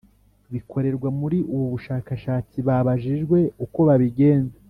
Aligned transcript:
bikorerwa 0.53 1.07
Muri 1.19 1.37
ubu 1.53 1.65
bushakashatsi 1.73 2.57
babajijwe 2.67 3.37
uko 3.65 3.79
babigenza 3.87 4.57